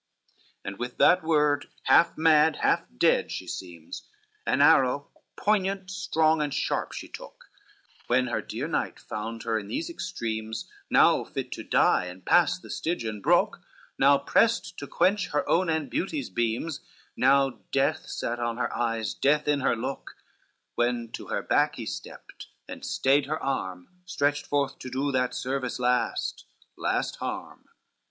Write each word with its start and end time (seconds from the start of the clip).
CXXVII 0.01 0.33
And 0.65 0.79
with 0.79 0.97
that 0.97 1.23
word 1.23 1.69
half 1.83 2.17
mad, 2.17 2.55
half 2.63 2.87
dead, 2.97 3.31
she 3.31 3.45
seems, 3.45 4.09
An 4.47 4.59
arrow, 4.59 5.09
poignant, 5.35 5.91
strong 5.91 6.41
and 6.41 6.51
sharp 6.51 6.91
she 6.91 7.07
took, 7.07 7.51
When 8.07 8.25
her 8.25 8.41
dear 8.41 8.67
knight 8.67 8.99
found 8.99 9.43
her 9.43 9.59
in 9.59 9.67
these 9.67 9.91
extremes, 9.91 10.67
Now 10.89 11.23
fit 11.23 11.51
to 11.51 11.63
die, 11.63 12.05
and 12.05 12.25
pass 12.25 12.57
the 12.57 12.71
Stygian 12.71 13.21
brook, 13.21 13.61
Now 13.99 14.17
prest 14.17 14.75
to 14.79 14.87
quench 14.87 15.27
her 15.33 15.47
own 15.47 15.69
and 15.69 15.87
beauty's 15.87 16.31
beams; 16.31 16.79
Now 17.15 17.59
death 17.71 18.09
sat 18.09 18.39
on 18.39 18.57
her 18.57 18.75
eyes, 18.75 19.13
death 19.13 19.47
in 19.47 19.59
her 19.59 19.75
look, 19.75 20.15
When 20.73 21.09
to 21.11 21.27
her 21.27 21.43
back 21.43 21.75
he 21.75 21.85
stepped, 21.85 22.47
and 22.67 22.83
stayed 22.83 23.27
her 23.27 23.39
arm 23.39 23.87
Stretched 24.07 24.47
forth 24.47 24.79
to 24.79 24.89
do 24.89 25.11
that 25.11 25.35
service 25.35 25.77
last, 25.77 26.45
last 26.75 27.17
harm. 27.17 27.69